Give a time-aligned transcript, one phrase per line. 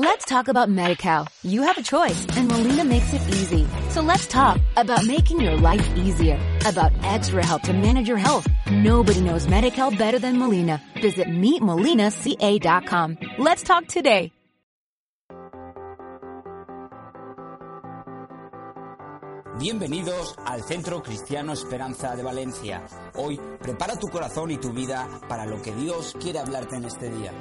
[0.00, 1.26] Let's talk about MediCal.
[1.42, 3.66] You have a choice and Molina makes it easy.
[3.88, 8.46] So let's talk about making your life easier, about extra help to manage your health.
[8.70, 10.80] Nobody knows MediCal better than Molina.
[11.02, 13.18] Visit meetmolinaca.com.
[13.38, 14.30] Let's talk today.
[19.58, 22.84] Bienvenidos al Centro Cristiano Esperanza de Valencia.
[23.16, 27.10] Hoy prepara tu corazón y tu vida para lo que Dios quiere hablarte en este
[27.10, 27.32] día.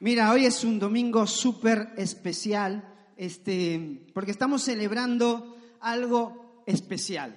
[0.00, 7.36] Mira, hoy es un domingo súper especial, este, porque estamos celebrando algo especial.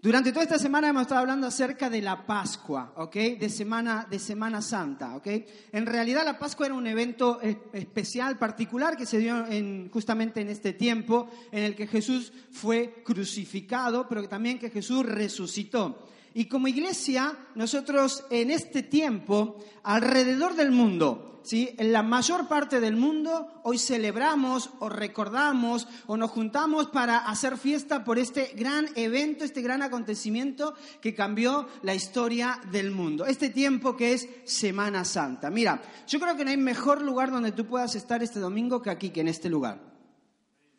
[0.00, 3.14] Durante toda esta semana hemos estado hablando acerca de la Pascua, ¿ok?
[3.38, 5.28] De Semana, de semana Santa, ¿ok?
[5.70, 10.48] En realidad la Pascua era un evento especial, particular, que se dio en, justamente en
[10.48, 16.08] este tiempo en el que Jesús fue crucificado, pero también que Jesús resucitó.
[16.34, 21.74] Y como iglesia, nosotros en este tiempo, alrededor del mundo, ¿sí?
[21.78, 27.58] En la mayor parte del mundo hoy celebramos o recordamos o nos juntamos para hacer
[27.58, 33.26] fiesta por este gran evento, este gran acontecimiento que cambió la historia del mundo.
[33.26, 35.50] Este tiempo que es Semana Santa.
[35.50, 38.90] Mira, yo creo que no hay mejor lugar donde tú puedas estar este domingo que
[38.90, 39.80] aquí, que en este lugar.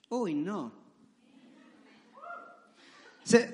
[0.09, 0.82] Uy, no.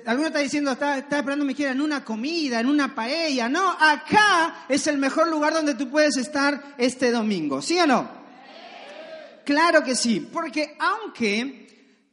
[0.04, 3.48] Alguno está diciendo, está, esperando me quiera en una comida, en una paella.
[3.48, 7.62] No, acá es el mejor lugar donde tú puedes estar este domingo.
[7.62, 8.20] ¿Sí o no?
[9.44, 11.60] Claro que sí, porque aunque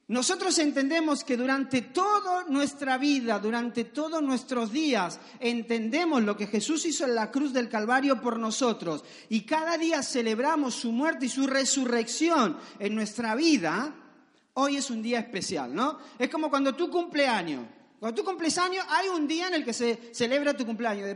[0.09, 6.85] nosotros entendemos que durante toda nuestra vida, durante todos nuestros días, entendemos lo que Jesús
[6.85, 11.29] hizo en la cruz del Calvario por nosotros y cada día celebramos su muerte y
[11.29, 13.93] su resurrección en nuestra vida,
[14.59, 15.99] hoy es un día especial, ¿no?
[16.17, 17.65] Es como cuando tú cumpleaños.
[17.99, 21.07] Cuando tú cumples años, hay un día en el que se celebra tu cumpleaños.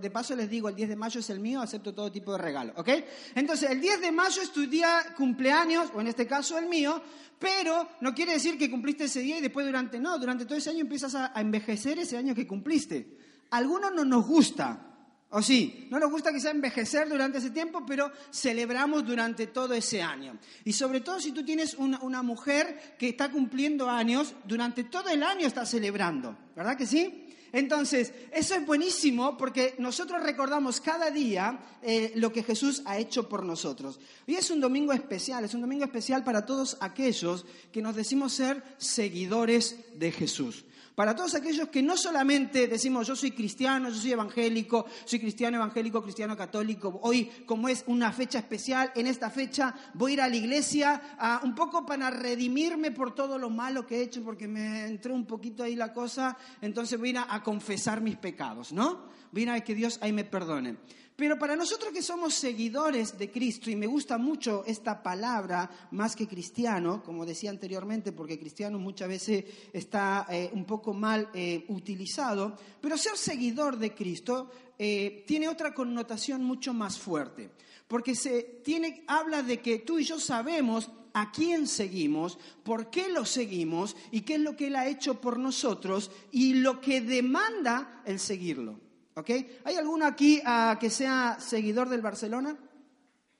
[0.00, 2.38] De, paso les digo, el 10 de mayo es el mío, acepto todo tipo de
[2.38, 2.88] regalo, ¿ok?
[3.34, 7.02] Entonces, el 10 de mayo es tu día cumpleaños, o en este caso el mío,
[7.36, 10.70] pero no quiere decir que cumpliste ese día y después durante, no, durante todo ese
[10.70, 13.18] año empiezas a, envejecer ese año que cumpliste.
[13.50, 14.93] Algunos no nos gusta,
[15.36, 15.88] ¿O sí?
[15.90, 20.38] No nos gusta quizá envejecer durante ese tiempo, pero celebramos durante todo ese año.
[20.64, 25.24] Y sobre todo si tú tienes una, mujer que está cumpliendo años, durante todo el
[25.24, 27.26] año está celebrando, ¿verdad que sí?
[27.50, 33.28] Entonces, eso es buenísimo porque nosotros recordamos cada día eh, lo que Jesús ha hecho
[33.28, 33.98] por nosotros.
[34.28, 38.34] Hoy es un domingo especial, es un domingo especial para todos aquellos que nos decimos
[38.34, 40.64] ser seguidores de Jesús.
[40.94, 45.56] Para todos aquellos que no solamente decimos yo soy cristiano, yo soy evangélico, soy cristiano
[45.56, 50.20] evangélico, cristiano católico, hoy como es una fecha especial, en esta fecha voy a ir
[50.20, 54.46] a la iglesia un poco para redimirme por todo lo malo que he hecho, porque
[54.46, 58.72] me entró un poquito ahí la cosa, entonces voy a ir a, confesar mis pecados,
[58.72, 59.08] ¿no?
[59.32, 60.76] Voy a ir a que Dios ahí me perdone.
[61.16, 66.16] Pero para nosotros que somos seguidores de Cristo, y me gusta mucho esta palabra más
[66.16, 71.64] que cristiano, como decía anteriormente, porque cristiano muchas veces está eh, un poco mal eh,
[71.68, 77.52] utilizado, pero ser seguidor de Cristo eh, tiene otra connotación mucho más fuerte,
[77.86, 83.08] porque se tiene, habla de que tú y yo sabemos a quién seguimos, por qué
[83.08, 87.00] lo seguimos y qué es lo que Él ha hecho por nosotros y lo que
[87.00, 88.83] demanda el seguirlo.
[89.16, 92.56] ¿Hay alguno aquí ah, que sea seguidor del Barcelona?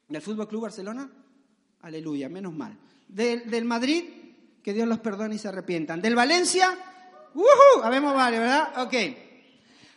[0.09, 1.11] ¿Del Fútbol Club Barcelona?
[1.83, 2.79] Aleluya, menos mal.
[3.09, 4.05] ¿Del, Madrid?
[4.63, 6.01] Que Dios los perdone y se arrepientan.
[6.01, 6.79] ¿Del Valencia?
[7.83, 8.83] Habemos varios, ¿verdad?
[8.83, 8.95] Ok.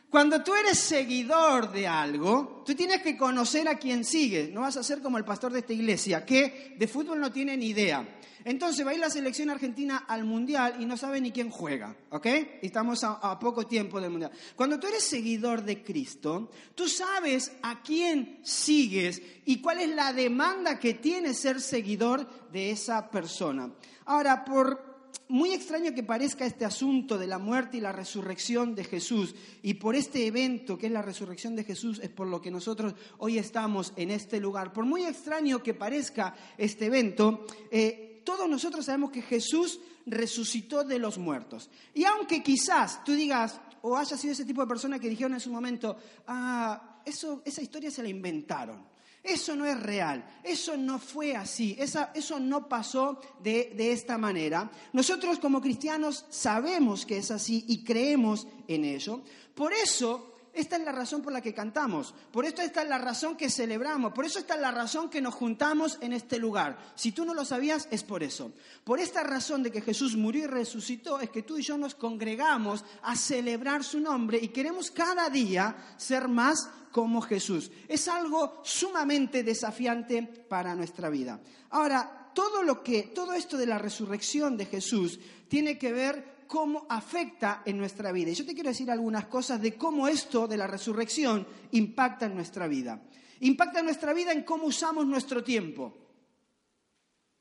[0.10, 4.50] Cuando tú eres seguidor de algo, tú tienes que conocer a quién sigue.
[4.54, 7.58] No vas a ser como el pastor de esta iglesia, que de fútbol no tiene
[7.58, 8.08] ni idea.
[8.46, 11.94] Entonces va a ir la selección argentina al mundial y no sabe ni quién juega,
[12.12, 12.26] ¿ok?
[12.62, 14.32] Estamos a, poco tiempo del mundial.
[14.56, 20.14] Cuando tú eres seguidor de Cristo, tú sabes a quién sigues y cuál es la
[20.14, 23.70] demanda que tiene ser seguidor de esa persona.
[24.06, 24.87] Ahora, por
[25.30, 29.76] muy extraño que parezca este asunto de la muerte y la resurrección de Jesús, y
[29.76, 33.38] por este evento que es la resurrección de Jesús, es por lo que nosotros hoy
[33.38, 34.74] estamos en este lugar.
[34.74, 41.00] Por muy extraño que parezca este evento, eh, todos nosotros sabemos que Jesús resucitó de
[41.00, 41.70] los muertos.
[41.94, 45.40] Y aunque quizás tú digas, o haya sido ese tipo de persona que dijeron en
[45.40, 45.98] su momento,
[46.28, 48.97] ah, eso, esa historia se la inventaron.
[49.24, 54.72] Eso no es real, eso no fue así, eso no pasó de, de esta manera.
[54.94, 59.22] Nosotros como cristianos sabemos que es así y creemos en ello.
[59.54, 62.98] Por eso esta es la razón por la que cantamos, por esto esta es la
[62.98, 66.78] razón que celebramos, por eso esta es la razón que nos juntamos en este lugar.
[66.96, 68.52] Si tú no lo sabías, es por eso.
[68.84, 71.96] Por esta razón de que Jesús murió y resucitó, es que tú y yo nos
[71.96, 77.70] congregamos a celebrar su nombre y queremos cada día ser más como Jesús.
[77.88, 81.40] Es algo sumamente desafiante para nuestra vida.
[81.70, 86.86] Ahora, todo lo que todo esto de la resurrección de Jesús tiene que ver cómo
[86.90, 88.32] afecta en nuestra vida.
[88.32, 92.36] Y yo te quiero decir algunas cosas de cómo esto de la resurrección impacta en
[92.36, 93.02] nuestra vida.
[93.42, 95.96] Impacta en nuestra vida en cómo usamos nuestro tiempo.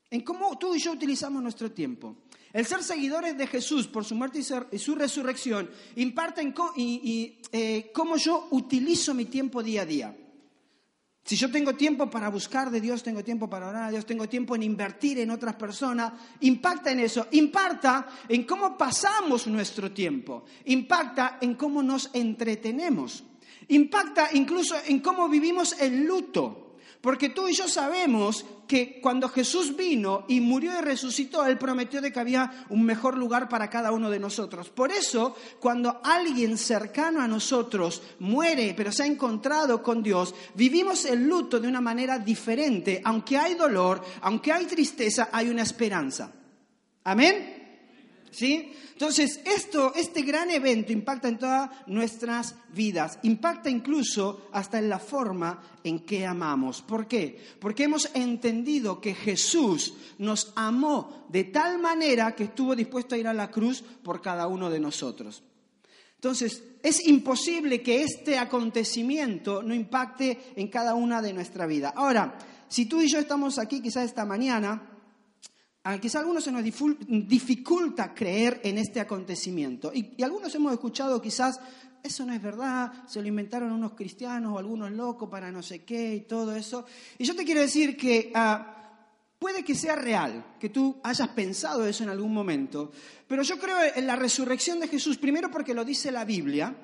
[0.09, 2.17] En cómo tú y yo utilizamos nuestro tiempo.
[2.53, 4.39] El ser seguidores de Jesús por su muerte
[4.71, 6.53] y su resurrección impacta en
[7.51, 10.17] eh, cómo yo utilizo mi tiempo día a día.
[11.27, 14.29] Si yo tengo tiempo para buscar de Dios, tengo tiempo para orar a Dios, tengo
[14.29, 20.45] tiempo en invertir en otras personas, impacta en eso, impacta en cómo pasamos nuestro tiempo,
[20.63, 23.25] impacta en cómo nos entretenemos,
[23.67, 26.66] impacta incluso en cómo vivimos el luto.
[27.07, 32.01] Porque tú y yo sabemos que cuando Jesús vino y murió y resucitó, Él prometió
[32.01, 34.69] de que había un mejor lugar para cada uno de nosotros.
[34.69, 41.05] Por eso, cuando alguien cercano a nosotros muere, pero se ha encontrado con Dios, vivimos
[41.05, 43.01] el luto de una manera diferente.
[43.05, 46.29] Aunque hay dolor, aunque hay tristeza, hay una esperanza.
[47.05, 47.85] Amén.
[48.31, 48.73] ¿Sí?
[48.97, 54.97] Entonces, esto, este gran evento impacta en todas nuestras vidas, impacta incluso hasta en la
[54.97, 56.81] forma en que amamos.
[56.81, 57.39] ¿Por qué?
[57.59, 63.27] Porque hemos entendido que Jesús nos amó de tal manera que estuvo dispuesto a ir
[63.27, 65.43] a la cruz por cada uno de nosotros.
[66.15, 71.93] Entonces, es imposible que este acontecimiento no impacte en cada una de nuestra vida.
[71.95, 72.35] Ahora,
[72.67, 74.96] si tú y yo estamos aquí quizás esta mañana,
[76.01, 79.91] quizá a algunos se nos dificulta creer en este acontecimiento.
[79.93, 81.59] Y, algunos hemos escuchado quizás,
[82.03, 85.83] eso no es verdad, se lo inventaron unos cristianos o algunos locos para no sé
[85.83, 86.85] qué y todo eso.
[87.17, 88.77] Y yo te quiero decir que ah,
[89.39, 92.91] puede que sea real, que tú hayas pensado eso en algún momento,
[93.27, 96.75] pero yo creo en la resurrección de Jesús, primero porque lo dice la Biblia,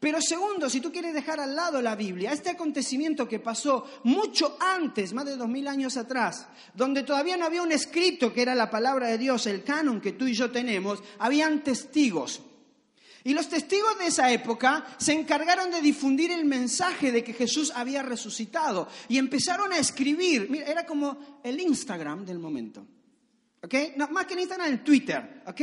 [0.00, 4.56] pero segundo, si tú quieres dejar al lado la Biblia, este acontecimiento que pasó mucho
[4.58, 8.54] antes, más de dos mil años atrás, donde todavía no había un escrito que era
[8.54, 12.40] la palabra de Dios, el canon que tú y yo tenemos, habían testigos.
[13.24, 17.70] Y los testigos de esa época se encargaron de difundir el mensaje de que Jesús
[17.74, 22.86] había resucitado y empezaron a escribir, mira, era como el Instagram del momento.
[23.62, 23.74] ¿Ok?
[23.96, 25.42] No, más que en Instagram, el Twitter.
[25.46, 25.60] ¿Ok?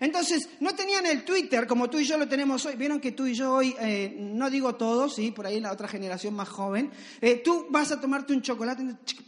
[0.00, 2.76] Entonces, no tenían el Twitter como tú y yo lo tenemos hoy.
[2.76, 5.30] Vieron que tú y yo hoy, eh, no digo todos, ¿sí?
[5.30, 6.90] Por ahí la otra generación más joven.
[7.22, 8.84] Eh, tú vas a tomarte un chocolate,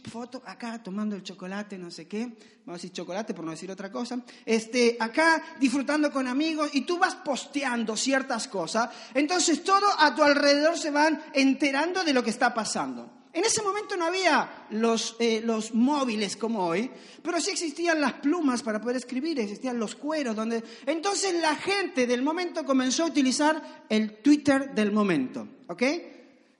[0.07, 2.25] foto acá tomando el chocolate, no sé qué.
[2.63, 4.21] Vamos a decir chocolate por no decir otra cosa.
[4.45, 8.91] Este, acá disfrutando con amigos y tú vas posteando ciertas cosas.
[9.15, 13.20] Entonces, todo a tu alrededor se van enterando de lo que está pasando.
[13.33, 16.91] En ese momento no había los, eh, los, móviles como hoy,
[17.23, 20.63] pero sí existían las plumas para poder escribir, existían los cueros, donde...
[20.85, 25.83] Entonces la gente del momento comenzó a utilizar el Twitter del momento, ¿ok?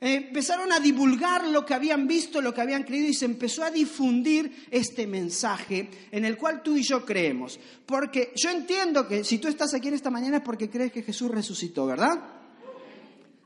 [0.03, 3.69] empezaron a divulgar lo que habían visto, lo que habían creído y se empezó a
[3.69, 7.59] difundir este mensaje en el cual tú y yo creemos.
[7.85, 11.03] Porque yo entiendo que si tú estás aquí en esta mañana es porque crees que
[11.03, 12.19] Jesús resucitó, ¿verdad?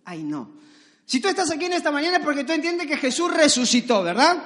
[0.05, 0.55] Ay, no.
[1.05, 4.43] Si tú estás aquí en esta mañana es porque tú entiendes que Jesús resucitó, ¿verdad?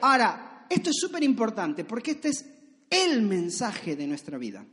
[0.00, 2.44] Ahora, esto es súper importante porque este es
[2.90, 4.64] el mensaje de nuestra vida.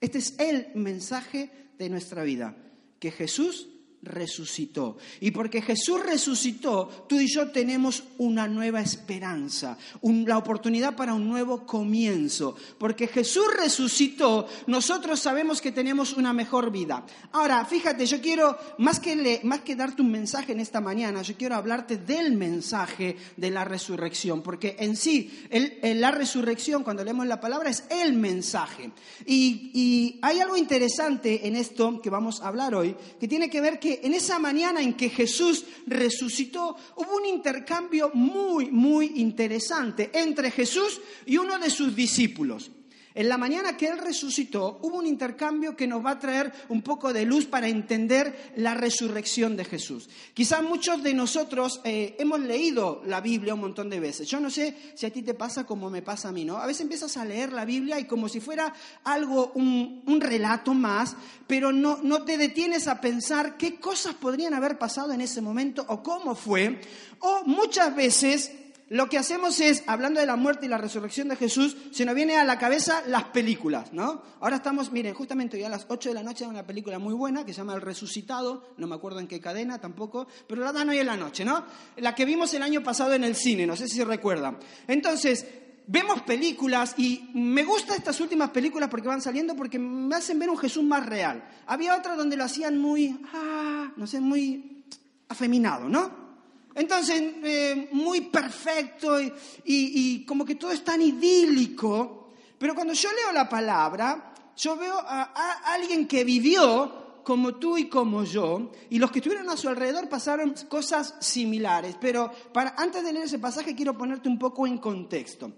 [0.00, 2.56] Este es el mensaje de nuestra vida,
[2.98, 3.68] que Jesús
[4.02, 4.96] resucitó.
[5.20, 11.28] Y porque Jesús resucitó, tú y yo tenemos una nueva esperanza, la oportunidad para un
[11.28, 12.56] nuevo comienzo.
[12.78, 17.04] Porque Jesús resucitó, nosotros sabemos que tenemos una mejor vida.
[17.32, 21.36] Ahora, fíjate, yo quiero, más que, más que darte un mensaje en esta mañana, yo
[21.36, 24.42] quiero hablarte del mensaje de la resurrección.
[24.42, 25.46] Porque en sí,
[25.82, 28.90] la resurrección, cuando leemos la palabra, es el mensaje.
[29.26, 33.60] Y, y hay algo interesante en esto que vamos a hablar hoy, que tiene que
[33.60, 40.10] ver que en esa mañana en que Jesús resucitó hubo un intercambio muy, muy interesante
[40.12, 42.70] entre Jesús y uno de sus discípulos.
[43.14, 46.82] En la mañana que Él resucitó, hubo un intercambio que nos va a traer un
[46.82, 50.08] poco de luz para entender la resurrección de Jesús.
[50.32, 54.28] Quizás muchos de nosotros eh, hemos leído la Biblia un montón de veces.
[54.28, 56.58] Yo no sé si a ti te pasa como me pasa a mí, ¿no?
[56.58, 60.72] A veces empiezas a leer la Biblia y como si fuera algo, un, un relato
[60.72, 61.16] más,
[61.48, 65.84] pero no, no te detienes a pensar qué cosas podrían haber pasado en ese momento
[65.88, 66.80] o cómo fue.
[67.18, 68.52] O muchas veces
[68.90, 72.12] lo que hacemos es, hablando de la muerte y la resurrección de Jesús, se nos
[72.12, 74.20] viene a la cabeza las películas, ¿no?
[74.40, 77.14] Ahora estamos, miren, justamente hoy a las 8 de la noche hay una película muy
[77.14, 80.72] buena que se llama El Resucitado, no me acuerdo en qué cadena tampoco, pero la
[80.72, 81.64] dan hoy en la noche, ¿no?
[81.98, 84.58] La que vimos el año pasado en el cine, no sé si recuerdan.
[84.88, 85.46] Entonces,
[85.86, 90.50] vemos películas y me gustan estas últimas películas porque van saliendo porque me hacen ver
[90.50, 91.48] un Jesús más real.
[91.68, 94.84] Había otras donde lo hacían muy, ah, no sé, muy
[95.28, 96.29] afeminado, ¿no?
[96.74, 99.18] Entonces, eh, muy perfecto
[99.64, 102.28] y, como que todo es tan idílico.
[102.58, 107.88] Pero cuando yo leo la palabra, yo veo a, alguien que vivió como tú y
[107.88, 111.96] como yo, y los que estuvieron a su alrededor pasaron cosas similares.
[112.00, 112.30] Pero
[112.76, 115.52] antes de leer ese pasaje quiero ponerte un poco en contexto.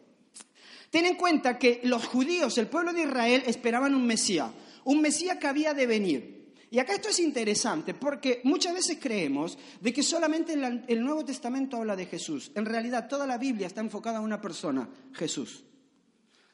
[0.90, 4.50] Ten en cuenta que los judíos, el pueblo de Israel, esperaban un Mesías,
[4.84, 6.41] un Mesías que había de venir.
[6.72, 11.76] Y acá esto es interesante porque muchas veces creemos de que solamente el Nuevo Testamento
[11.76, 12.50] habla de Jesús.
[12.54, 15.64] En realidad toda la Biblia está enfocada a una persona, Jesús.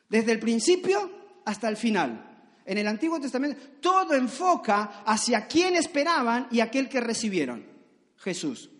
[0.08, 1.08] Desde el principio
[1.44, 2.50] hasta el final.
[2.66, 7.64] En el Antiguo Testamento todo enfoca hacia quién esperaban y aquel que recibieron,
[8.16, 8.70] Jesús.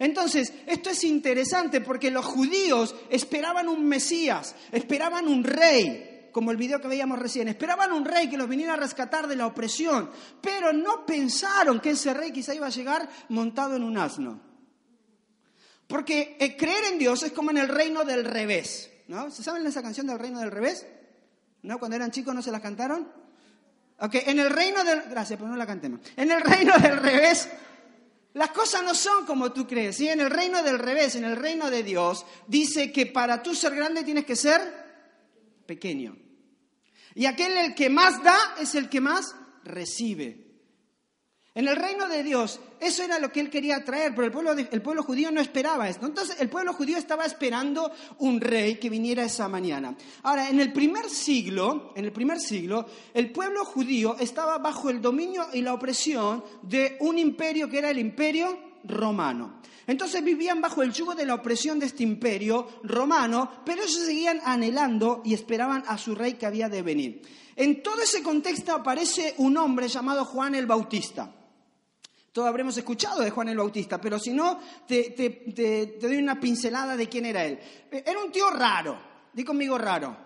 [0.00, 6.56] Entonces, esto es interesante porque los judíos esperaban un Mesías, esperaban un rey, como el
[6.56, 7.48] video que veíamos recién.
[7.48, 11.90] Esperaban un rey que los viniera a rescatar de la opresión, pero no pensaron que
[11.90, 14.40] ese rey quizá iba a llegar montado en un asno.
[15.86, 18.90] Porque eh, creer en Dios es como en el reino del revés.
[19.08, 19.30] ¿no?
[19.30, 20.86] ¿Se saben esa canción del reino del revés?
[21.62, 21.78] ¿No?
[21.78, 23.10] Cuando eran chicos no se la cantaron.
[24.00, 25.02] Ok, en el reino del...
[25.02, 26.00] Gracias, pero no la cantemos.
[26.14, 27.48] En el reino del revés,
[28.34, 29.96] las cosas no son como tú crees.
[29.96, 30.08] ¿sí?
[30.08, 33.74] En el reino del revés, en el reino de Dios, dice que para tú ser
[33.74, 34.87] grande tienes que ser
[35.68, 36.16] pequeño.
[37.14, 40.46] Y aquel el que más da es el que más recibe.
[41.54, 44.52] En el reino de Dios, eso era lo que él quería traer, pero el pueblo,
[44.52, 46.06] el pueblo judío no esperaba esto.
[46.06, 49.96] Entonces, el pueblo judío estaba esperando un rey que viniera esa mañana.
[50.22, 55.02] Ahora, en el primer siglo, en el primer siglo, el pueblo judío estaba bajo el
[55.02, 59.60] dominio y la opresión de un imperio que era el imperio romano.
[59.86, 64.40] Entonces vivían bajo el yugo de la opresión de este imperio romano, pero ellos seguían
[64.44, 67.22] anhelando y esperaban a su rey que había de venir.
[67.56, 71.32] En todo ese contexto aparece un hombre llamado Juan el Bautista.
[72.32, 77.08] Todos habremos escuchado de Juan el Bautista, pero si no, te, doy una pincelada de
[77.08, 77.58] quién era él.
[77.90, 78.96] Era un tío raro,
[79.32, 80.16] di conmigo raro.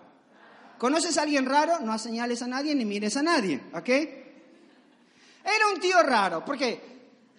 [0.77, 1.79] ¿Conoces a alguien raro?
[1.79, 3.89] No señales a nadie ni mires a nadie, ¿ok?
[3.89, 6.81] Era un tío raro, porque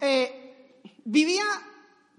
[0.00, 0.43] eh,
[1.04, 1.44] vivía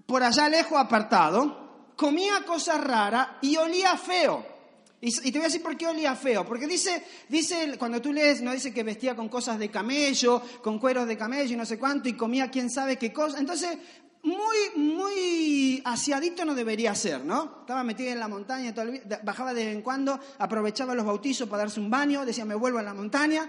[0.06, 4.56] por allá lejos apartado, comía cosas raras y olía feo.
[5.00, 6.44] Y, te voy a decir por qué olía feo.
[6.46, 10.78] Porque dice, dice, cuando tú lees, no dice que vestía con cosas de camello, con
[10.78, 13.38] cueros de camello y no sé cuánto, y comía quién sabe qué cosa.
[13.38, 13.78] Entonces,
[14.22, 17.58] muy, muy asiadito no debería ser, ¿no?
[17.60, 18.74] Estaba metido en la montaña,
[19.22, 22.78] bajaba de vez en cuando, aprovechaba los bautizos para darse un baño, decía, me vuelvo
[22.78, 23.48] a la montaña.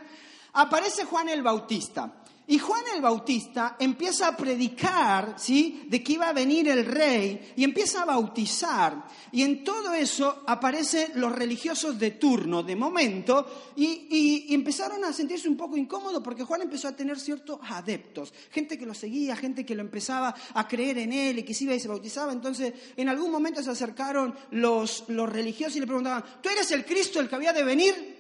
[0.54, 2.12] Aparece Juan el Bautista.
[2.50, 5.84] Y Juan el Bautista empieza a predicar, ¿sí?
[5.90, 9.06] De que iba a venir el rey y empieza a bautizar.
[9.34, 15.50] Y en todo eso aparecen los religiosos de turno, de momento, y, empezaron a sentirse
[15.50, 19.66] un poco incómodos porque Juan empezó a tener ciertos adeptos, gente que lo seguía, gente
[19.66, 22.32] que lo empezaba a creer en él y que se iba y se bautizaba.
[22.32, 26.86] Entonces, en algún momento se acercaron los, los religiosos y le preguntaban, ¿tú eres el
[26.86, 28.17] Cristo, el que había de venir?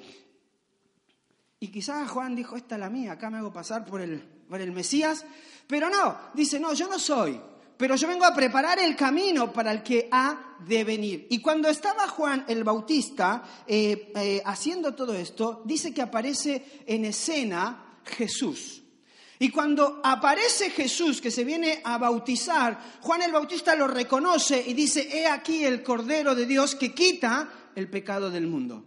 [1.60, 4.62] Y quizás Juan dijo, esta es la mía, acá me hago pasar por el, por
[4.62, 5.26] el Mesías.
[5.66, 7.40] Pero no, dice, no, yo no soy,
[7.78, 11.28] pero yo vengo a preparar el camino para el que ha de venir.
[11.32, 17.06] Y cuando estaba Juan el Bautista eh, eh, haciendo todo esto, dice que aparece en
[17.06, 18.84] escena Jesús.
[19.40, 24.74] Y cuando aparece Jesús que se viene a bautizar, Juan el Bautista lo reconoce y
[24.74, 28.84] dice, he aquí el Cordero de Dios que quita el pecado del mundo.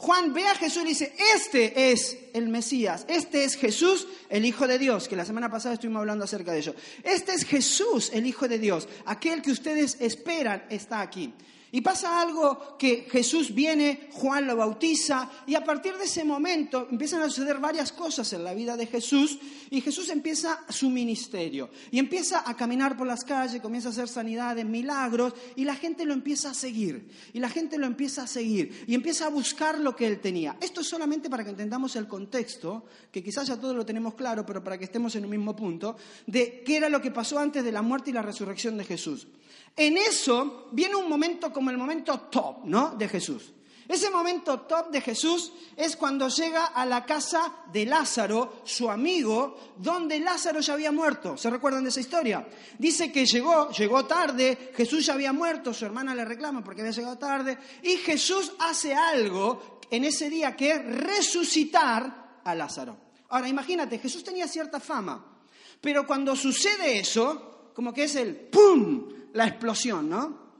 [0.00, 4.66] Juan ve a Jesús y dice, este es el Mesías, este es Jesús, el Hijo
[4.66, 6.74] de Dios, que la semana pasada estuvimos hablando acerca de ello.
[7.02, 11.34] Este es Jesús, el Hijo de Dios, aquel que ustedes esperan está aquí.
[11.72, 16.88] Y pasa algo que Jesús viene, Juan lo bautiza y a partir de ese momento
[16.90, 19.38] empiezan a suceder varias cosas en la vida de Jesús
[19.70, 24.08] y Jesús empieza su ministerio y empieza a caminar por las calles, comienza a hacer
[24.08, 28.26] sanidades, milagros y la gente lo empieza a seguir y la gente lo empieza a
[28.26, 30.56] seguir y empieza a buscar lo que él tenía.
[30.60, 34.44] Esto es solamente para que entendamos el contexto, que quizás ya todos lo tenemos claro,
[34.44, 35.96] pero para que estemos en un mismo punto,
[36.26, 39.28] de qué era lo que pasó antes de la muerte y la resurrección de Jesús.
[39.76, 42.94] En eso viene un momento como el momento top, ¿no?
[42.96, 43.52] De Jesús.
[43.90, 49.74] Ese momento top de Jesús es cuando llega a la casa de Lázaro, su amigo,
[49.78, 51.36] donde Lázaro ya había muerto.
[51.36, 52.46] ¿Se recuerdan de esa historia?
[52.78, 56.92] Dice que llegó, llegó tarde, Jesús ya había muerto, su hermana le reclama porque había
[56.92, 62.96] llegado tarde, y Jesús hace algo en ese día que es resucitar a Lázaro.
[63.30, 65.40] Ahora, imagínate, Jesús tenía cierta fama,
[65.80, 69.19] pero cuando sucede eso, como que es el ¡pum!
[69.32, 70.50] La explosión, ¿no?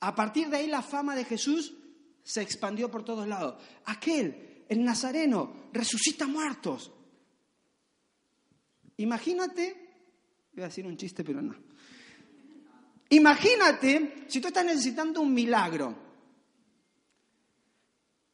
[0.00, 1.74] A partir de ahí la fama de Jesús
[2.22, 3.62] se expandió por todos lados.
[3.84, 6.92] Aquel, el Nazareno, resucita muertos.
[8.96, 9.76] Imagínate,
[10.52, 11.54] voy a decir un chiste, pero no.
[13.10, 15.94] Imagínate si tú estás necesitando un milagro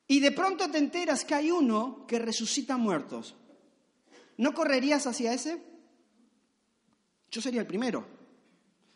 [0.07, 3.35] y de pronto te enteras que hay uno que resucita muertos.
[4.37, 5.63] ¿No correrías hacia ese?
[7.31, 8.18] Yo sería el primero.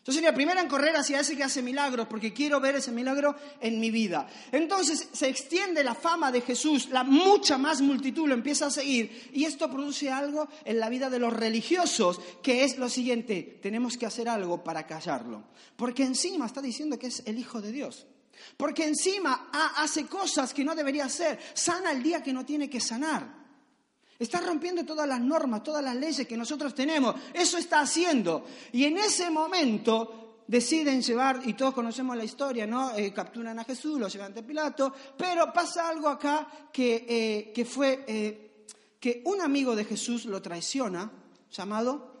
[0.05, 2.91] Yo sería el primero en correr hacia ese que hace milagros, porque quiero ver ese
[2.91, 4.27] milagro en mi vida.
[4.51, 9.29] Entonces se extiende la fama de Jesús, la mucha más multitud lo empieza a seguir,
[9.31, 13.97] y esto produce algo en la vida de los religiosos, que es lo siguiente, tenemos
[13.97, 15.45] que hacer algo para callarlo.
[15.77, 18.05] Porque encima está diciendo que es el Hijo de Dios.
[18.57, 22.81] Porque encima hace cosas que no debería hacer, sana el día que no tiene que
[22.81, 23.42] sanar.
[24.19, 27.15] Está rompiendo todas las normas, todas las leyes que nosotros tenemos.
[27.33, 28.45] Eso está haciendo.
[28.71, 32.95] Y en ese momento deciden llevar, y todos conocemos la historia, ¿no?
[32.95, 37.65] Eh, capturan a Jesús, lo llevan ante Pilato, pero pasa algo acá que, eh, que
[37.65, 38.65] fue eh,
[38.99, 41.11] que un amigo de Jesús lo traiciona,
[41.51, 42.13] llamado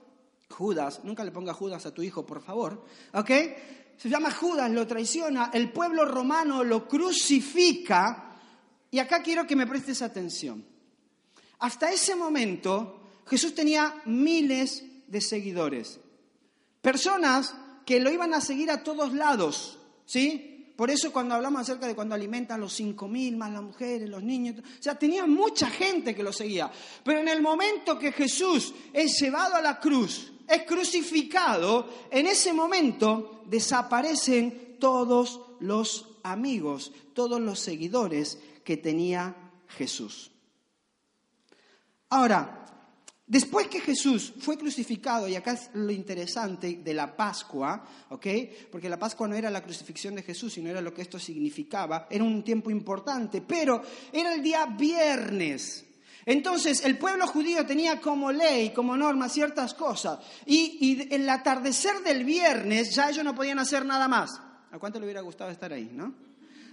[0.49, 1.01] Judas.
[1.03, 2.85] Nunca le ponga Judas a tu hijo, por favor.
[3.13, 3.31] ¿Ok?
[3.97, 8.31] Se llama Judas, lo traiciona, el pueblo romano lo crucifica.
[8.91, 10.72] Y acá quiero que me prestes atención.
[11.63, 15.97] Hasta ese momento Jesús tenía miles de seguidores.
[16.81, 17.55] Personas
[17.85, 20.73] que lo iban a seguir a todos lados, ¿sí?
[20.75, 24.21] Por eso cuando hablamos acerca de cuando alimentan los cinco mil, más las mujeres, los
[24.21, 26.69] niños, o sea, tenía mucha gente que lo seguía.
[27.01, 32.51] Pero en el momento que Jesús es llevado a la cruz, es crucificado, en ese
[32.51, 39.33] momento desaparecen todos los amigos, todos los seguidores que tenía
[39.69, 40.32] Jesús.
[42.13, 42.63] Ahora,
[43.25, 48.27] después que Jesús fue crucificado, y acá es lo interesante de la Pascua, ¿ok?
[48.71, 52.05] Porque la Pascua no era la crucifixión de Jesús, sino era lo que esto significaba,
[52.11, 55.87] era un tiempo importante, pero era el día viernes.
[56.23, 62.03] Entonces el pueblo judío tenía como ley, como norma ciertas cosas, y, y el atardecer
[62.03, 64.39] del viernes ya ellos no podían hacer nada más.
[64.69, 66.13] ¿A cuánto le hubiera gustado estar ahí, no?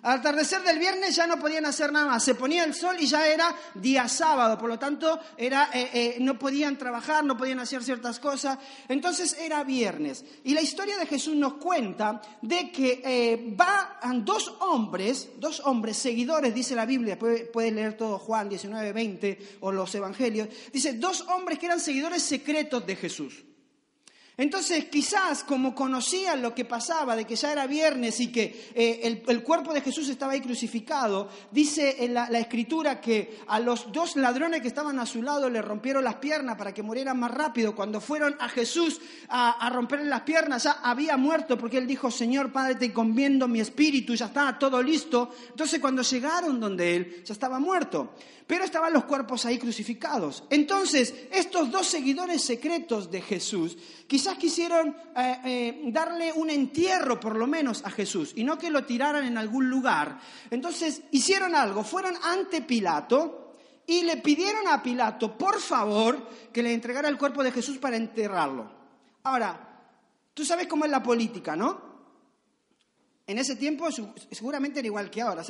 [0.02, 2.24] Al atardecer del viernes ya no podían hacer nada más.
[2.24, 4.58] Se ponía el sol y ya era día sábado.
[4.58, 8.58] Por lo tanto, era, eh, eh, no podían trabajar, no podían hacer ciertas cosas.
[8.88, 10.24] Entonces era viernes.
[10.44, 15.96] Y la historia de Jesús nos cuenta de que eh, van dos hombres, dos hombres
[15.96, 20.48] seguidores, dice la Biblia, puedes leer todo Juan 19, 20 o los evangelios.
[20.72, 23.44] Dice, dos hombres que eran seguidores secretos de Jesús.
[24.40, 29.22] Entonces, quizás como conocían lo que pasaba, de que ya era viernes y que eh,
[29.26, 34.16] el, cuerpo de Jesús estaba ahí crucificado, dice en la, escritura que a los dos
[34.16, 37.74] ladrones que estaban a su lado le rompieron las piernas para que murieran más rápido.
[37.74, 38.98] Cuando fueron a Jesús
[39.28, 43.46] a, a romperle las piernas, ya había muerto porque él dijo, Señor Padre, te encomiendo
[43.46, 45.34] mi espíritu, ya estaba todo listo.
[45.50, 48.14] Entonces, cuando llegaron donde él, ya estaba muerto
[48.50, 50.42] pero estaban los cuerpos ahí crucificados.
[50.50, 53.76] Entonces, estos dos seguidores secretos de Jesús
[54.36, 58.84] quisieron eh, eh, darle un entierro por lo menos a Jesús y no que lo
[58.84, 60.18] tiraran en algún lugar.
[60.50, 63.54] Entonces, hicieron algo, fueron ante Pilato
[63.86, 67.96] y le pidieron a Pilato, por favor, que le entregara el cuerpo de Jesús para
[67.96, 68.70] enterrarlo.
[69.24, 69.80] Ahora,
[70.32, 71.90] tú sabes cómo es la política, ¿no?
[73.26, 73.88] En ese tiempo
[74.30, 75.44] seguramente era igual que ahora.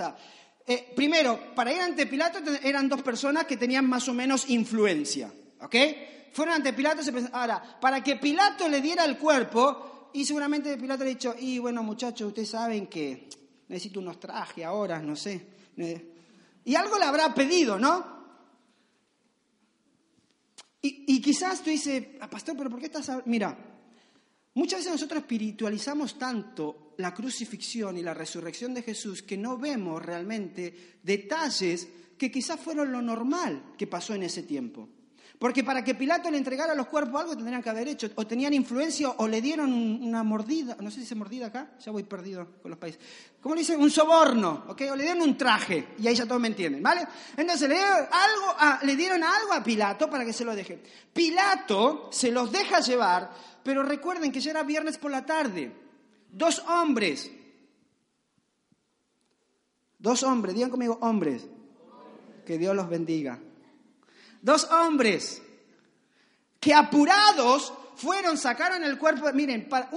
[0.67, 5.33] Eh, primero, para ir ante Pilato eran dos personas que tenían más o menos influencia,
[5.61, 5.77] ¿ok?
[6.33, 11.11] Fueron ante Pilato, ahora, para que Pilato le diera el cuerpo, y seguramente Pilato le
[11.11, 13.29] ha dicho, y bueno muchachos, ustedes saben que
[13.69, 15.47] necesito unos trajes ahora, no sé.
[16.65, 18.21] Y algo le habrá pedido, ¿no?
[20.83, 23.11] Y, y quizás tú dices, ah, pastor, pero ¿por qué estás...
[23.27, 23.57] Mira,
[24.55, 30.05] muchas veces nosotros espiritualizamos tanto la crucifixión y la resurrección de Jesús que no vemos
[30.05, 34.89] realmente detalles que quizás fueron lo normal que pasó en ese tiempo.
[35.41, 38.53] Porque para que Pilato le entregara los cuerpos algo tendrían que haber hecho, o tenían
[38.53, 42.47] influencia o le dieron una mordida, no sé si se mordida acá, ya voy perdido
[42.61, 43.01] con los países.
[43.41, 43.81] ¿Cómo le dicen?
[43.81, 44.83] Un soborno, ¿ok?
[44.93, 47.09] O le dieron un traje, y ahí ya todos me entienden, ¿vale?
[47.35, 50.79] Entonces le dieron algo a, le dieron algo a Pilato para que se lo deje.
[51.11, 53.31] Pilato se los deja llevar,
[53.63, 55.73] pero recuerden que ya era viernes por la tarde
[56.31, 57.31] dos hombres.
[59.99, 61.49] Dos hombres, digan conmigo, hombres.
[62.45, 63.39] Que Dios los bendiga.
[64.43, 65.43] Dos hombres
[66.59, 69.27] que apurados fueron, sacaron el cuerpo.
[69.33, 69.91] Miren, para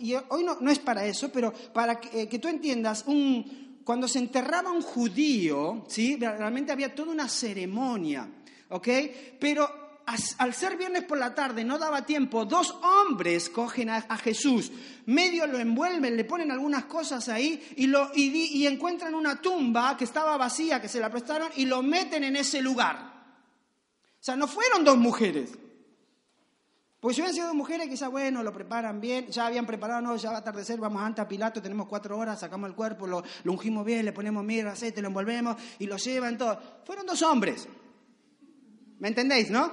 [0.00, 4.08] y hoy no, es para eso, pero para que, eh, que tú entiendas, un, cuando
[4.08, 6.16] se enterraba un judío, ¿sí?
[6.16, 8.28] realmente había toda una ceremonia,
[8.70, 8.88] ¿ok?
[9.38, 9.84] Pero
[10.38, 14.70] al ser viernes por la tarde no daba tiempo, dos hombres cogen a, Jesús,
[15.06, 20.04] medio lo envuelven, le ponen algunas cosas ahí y, lo, y, encuentran una tumba que
[20.04, 23.13] estaba vacía, que se la prestaron y lo meten en ese lugar.
[24.24, 25.50] Sea, no fueron dos mujeres.
[26.98, 30.16] Porque si hubieran sido dos mujeres, quizás, bueno, lo preparan bien, ya habían preparado, no,
[30.16, 33.22] ya va a atardecer, vamos antes a Pilato, tenemos cuatro horas, sacamos el cuerpo, lo,
[33.42, 36.58] lo ungimos bien, le ponemos mirra, aceite, lo envolvemos y lo llevan todo.
[36.86, 37.68] Fueron dos hombres.
[38.98, 39.70] ¿Me entendéis, no?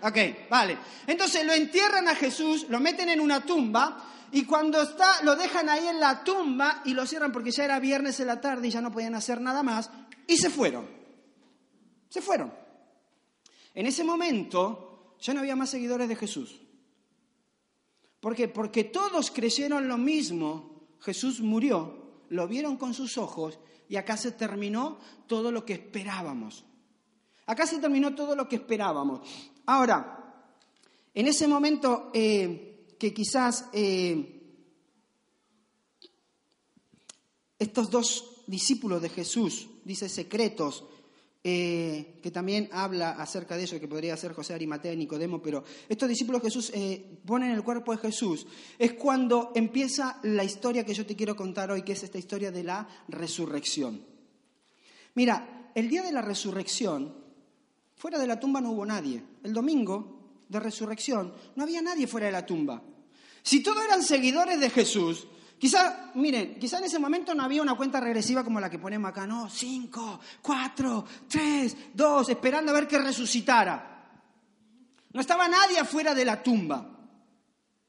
[0.00, 0.16] Ok,
[0.48, 0.78] vale.
[1.06, 4.02] Entonces lo entierran a Jesús, lo meten en una tumba
[4.32, 7.78] y cuando está, lo dejan ahí en la tumba y lo cierran porque ya era
[7.80, 9.90] viernes en la tarde y ya no podían hacer nada más
[10.26, 10.88] y se fueron.
[12.08, 12.57] Se fueron.
[13.78, 16.60] En ese momento ya no había más seguidores de Jesús.
[18.18, 18.48] ¿Por qué?
[18.48, 20.96] Porque todos creyeron lo mismo.
[20.98, 26.64] Jesús murió, lo vieron con sus ojos y acá se terminó todo lo que esperábamos.
[27.46, 29.20] Acá se terminó todo lo que esperábamos.
[29.66, 30.42] Ahora,
[31.14, 34.42] en ese momento eh, que quizás eh,
[37.56, 40.82] estos dos discípulos de Jesús, dice secretos,
[41.50, 45.64] eh, que también habla acerca de eso, que podría ser José Arimatea y Nicodemo, pero
[45.88, 46.72] estos discípulos Jesús
[47.24, 48.46] ponen el cuerpo de Jesús,
[48.78, 52.50] es cuando empieza la historia que yo te quiero contar hoy, que es esta historia
[52.50, 54.04] de la resurrección.
[55.14, 57.28] Mira, el día de la resurrección,
[57.98, 59.20] Fuera de la tumba no hubo nadie.
[59.42, 62.80] El domingo de resurrección no había nadie fuera de la tumba.
[63.42, 65.26] Si todos eran seguidores de Jesús,
[65.58, 69.10] quizá, miren, quizá en ese momento no había una cuenta regresiva como la que ponemos
[69.10, 73.96] acá, no, cinco, cuatro, tres, dos, esperando a ver que resucitara.
[75.12, 76.94] No estaba nadie afuera de la tumba.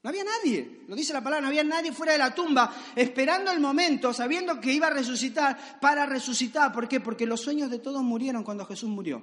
[0.02, 3.50] No había nadie, lo dice la palabra, no había nadie fuera de la tumba, esperando
[3.50, 6.72] el momento, sabiendo que iba a resucitar para resucitar.
[6.72, 7.00] ¿Por qué?
[7.00, 9.22] Porque los sueños de todos murieron cuando Jesús murió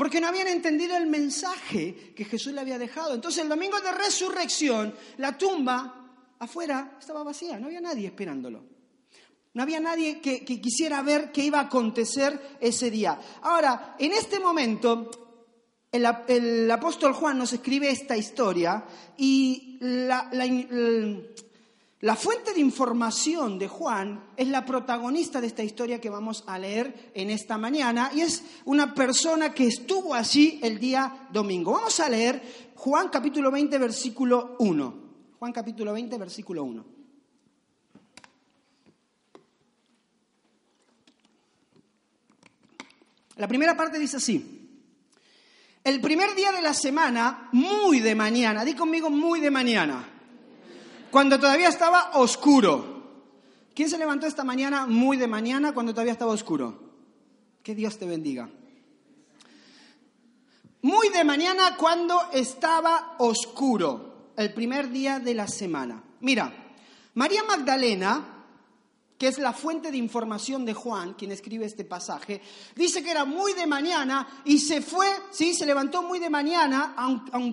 [0.00, 3.12] porque no habían entendido el mensaje que Jesús le había dejado.
[3.12, 5.99] Entonces el domingo de resurrección, la tumba
[6.40, 8.64] afuera estaba vacía, no había nadie esperándolo.
[9.52, 13.18] No había nadie que, quisiera ver qué iba a acontecer ese día.
[13.42, 15.10] Ahora, en este momento,
[15.90, 18.84] el, apóstol Juan nos escribe esta historia
[19.16, 20.30] y la,
[22.00, 26.56] la fuente de información de Juan es la protagonista de esta historia que vamos a
[26.56, 31.72] leer en esta mañana y es una persona que estuvo allí el día domingo.
[31.72, 34.99] Vamos a leer Juan capítulo 20 versículo 1.
[35.40, 36.84] Juan capítulo 20 versículo 1.
[43.36, 44.68] La primera parte dice así.
[45.82, 50.06] El primer día de la semana, muy de mañana, di conmigo muy de mañana
[51.10, 53.00] cuando todavía estaba oscuro.
[53.74, 56.92] ¿Quién se levantó esta mañana muy de mañana cuando todavía estaba oscuro?
[57.62, 58.50] Que Dios te bendiga.
[60.82, 64.09] Muy de mañana cuando estaba oscuro,
[64.42, 66.02] el primer día de la semana.
[66.20, 66.52] Mira,
[67.14, 68.39] María Magdalena
[69.20, 72.40] que es la fuente de información de Juan, quien escribe este pasaje,
[72.74, 76.94] dice que era muy de mañana y se fue, sí, se levantó muy de mañana,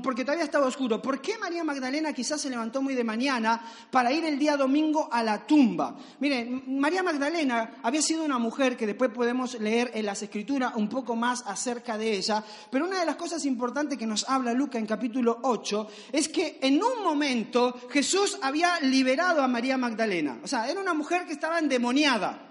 [0.01, 1.01] porque todavía estaba oscuro.
[1.01, 5.09] ¿Por qué María Magdalena quizás se levantó muy de mañana para ir el día domingo
[5.11, 5.97] a la tumba?
[6.21, 10.87] Miren, María Magdalena había sido una mujer que después podemos leer en las escrituras un
[10.87, 14.79] poco más acerca de ella, pero una de las cosas importantes que nos habla Luca
[14.79, 20.39] en capítulo 8 es que en un momento Jesús había liberado a María Magdalena.
[20.41, 22.47] O sea, era una mujer que estaba endemoniada.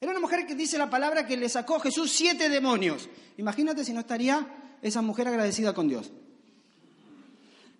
[0.00, 3.08] Era una mujer que dice la palabra que le sacó Jesús siete demonios.
[3.36, 6.12] Imagínate si no estaría esa mujer agradecida con Dios.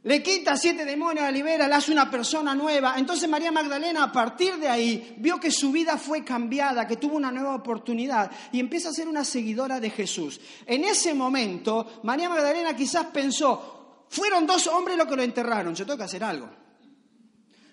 [0.04, 2.94] Le quita siete demonios, la libera, la hace una persona nueva.
[2.96, 7.16] Entonces María Magdalena a partir de ahí vio que su vida fue cambiada, que tuvo
[7.16, 10.40] una nueva oportunidad y empieza a ser una seguidora de Jesús.
[10.66, 15.84] En ese momento María Magdalena quizás pensó, fueron dos hombres los que lo enterraron, yo
[15.84, 16.48] tengo que hacer algo.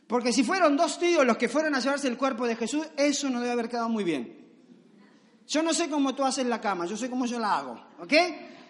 [0.08, 3.30] Porque si fueron dos tíos los que fueron a llevarse el cuerpo de Jesús, eso
[3.30, 4.46] no debe haber quedado muy bien.
[5.48, 8.13] Yo no sé cómo tú haces la cama, yo sé cómo yo la hago, ¿ok?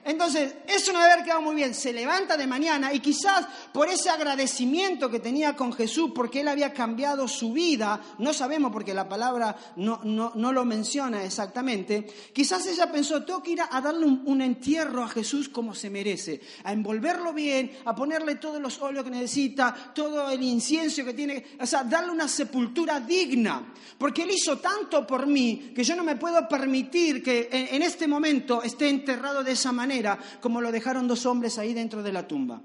[0.06, 1.74] Entonces, eso no haber quedado muy bien.
[1.74, 6.48] Se levanta de mañana y quizás por ese agradecimiento que tenía con Jesús, porque él
[6.48, 12.68] había cambiado su vida, no sabemos porque la palabra no, no, lo menciona exactamente, quizás
[12.68, 16.39] ella pensó, tengo que ir a, darle un, un, entierro a Jesús como se merece,
[16.63, 21.44] a envolverlo bien, a ponerle todos los óleos que necesita, todo el incienso que tiene,
[21.60, 26.04] o sea, darle una sepultura digna, porque él hizo tanto por mí que yo no
[26.04, 29.94] me puedo permitir que en este momento esté enterrado de esa manera
[30.41, 32.62] como lo dejaron dos hombres ahí dentro de la tumba.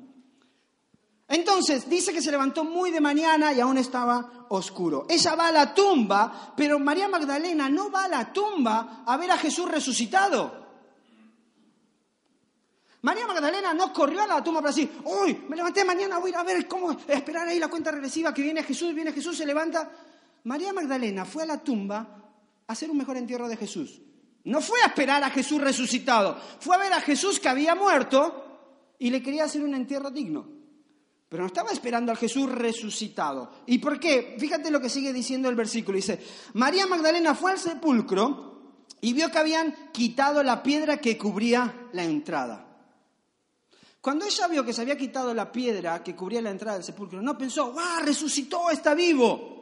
[1.30, 5.06] Entonces, dice que se levantó muy de mañana y aún estaba oscuro.
[5.08, 9.30] Ella va a la tumba, pero María Magdalena no va a la tumba a ver
[9.30, 10.60] a Jesús resucitado.
[13.02, 16.34] María Magdalena no corrió a la tumba para decir, uy, me levanté mañana, voy a
[16.34, 19.46] ir a ver cómo esperar ahí la cuenta regresiva que viene Jesús, viene Jesús, se
[19.46, 19.88] levanta.
[20.44, 21.96] María Magdalena fue a la tumba
[22.66, 24.02] a hacer un mejor entierro de Jesús.
[24.44, 28.94] No fue a esperar a Jesús resucitado, fue a ver a Jesús que había muerto
[28.98, 30.46] y le quería hacer un entierro digno.
[31.28, 33.52] Pero no estaba esperando al Jesús resucitado.
[33.66, 34.36] ¿Y por qué?
[34.38, 35.94] Fíjate lo que sigue diciendo el versículo.
[35.94, 36.20] Dice,
[36.54, 38.50] María Magdalena fue al sepulcro
[39.00, 42.66] y vio que habían quitado la piedra que cubría la entrada.
[44.00, 47.20] Cuando ella vio que se había quitado la piedra que cubría la entrada del sepulcro,
[47.20, 49.60] no pensó, ¡ah, resucitó, está vivo!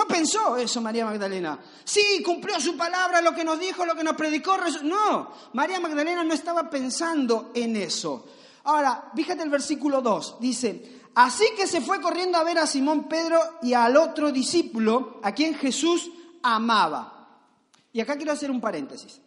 [0.00, 1.58] No pensó eso María Magdalena.
[1.84, 4.56] Sí, cumplió su palabra, lo que nos dijo, lo que nos predicó.
[4.82, 8.26] No, María Magdalena no estaba pensando en eso.
[8.64, 10.38] Ahora, fíjate el versículo 2.
[10.40, 15.20] Dice, así que se fue corriendo a ver a Simón Pedro y al otro discípulo,
[15.22, 16.10] a quien Jesús
[16.42, 17.42] amaba.
[17.92, 19.20] Y acá quiero hacer un paréntesis.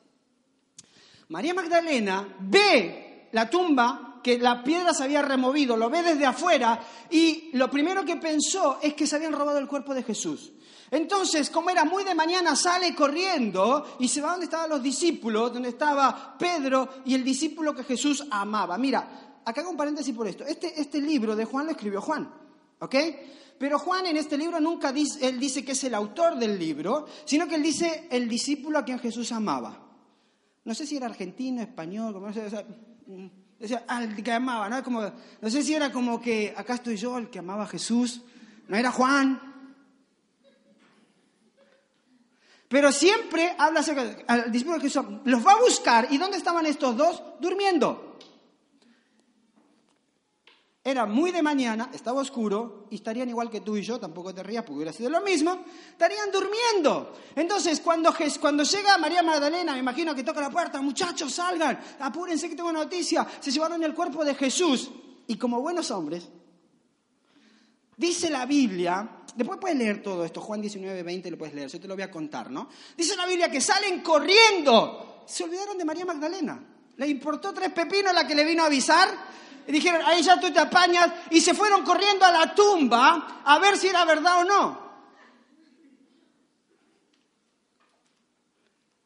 [1.30, 6.84] María Magdalena ve la tumba que la piedra se había removido, lo ve desde afuera
[7.12, 10.54] y lo primero que pensó es que se habían robado el cuerpo de Jesús.
[10.94, 15.52] Entonces, como era muy de mañana, sale corriendo y se va donde estaban los discípulos,
[15.52, 18.78] donde estaba Pedro y el discípulo que Jesús amaba.
[18.78, 20.46] Mira, acá hago un paréntesis por esto.
[20.46, 22.32] Este, este libro de Juan lo escribió Juan,
[22.80, 22.96] ¿ok?
[23.58, 27.08] Pero Juan en este libro nunca dice, él dice que es el autor del libro,
[27.26, 29.80] sino que él dice el discípulo a quien Jesús amaba.
[30.64, 32.64] No sé si era argentino, español, como, o sea,
[33.60, 34.84] Decía, al que amaba, ¿no?
[34.84, 35.02] Como,
[35.42, 38.22] no sé si era como que acá estoy yo, el que amaba a Jesús,
[38.68, 39.53] no era Juan.
[42.74, 46.08] Pero siempre habla acerca del discípulo de Jesús, los va a buscar.
[46.10, 47.22] ¿Y dónde estaban estos dos?
[47.40, 48.18] Durmiendo.
[50.84, 54.42] Era muy de mañana, estaba oscuro y estarían igual que tú y yo, tampoco te
[54.42, 57.14] rías porque hubiera sido lo mismo, estarían durmiendo.
[57.36, 62.50] Entonces, cuando, cuando llega María Magdalena, me imagino que toca la puerta, muchachos, salgan, apúrense
[62.50, 64.90] que tengo noticia, se llevaron el cuerpo de Jesús.
[65.28, 66.28] Y como buenos hombres,
[67.96, 71.80] dice la Biblia, después puedes leer todo esto, Juan 19, 20 lo puedes leer, yo
[71.80, 72.70] te lo voy a contar, ¿no?
[72.98, 76.62] Dice la Biblia que salen corriendo, se olvidaron de María Magdalena.
[76.96, 79.10] Le importó tres pepinos la que le vino a avisar
[79.68, 83.60] y dijeron, ahí ya tú te apañas, y se fueron corriendo a la tumba a
[83.60, 84.84] ver si era verdad o no.